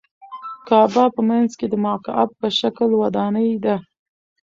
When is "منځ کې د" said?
1.29-1.73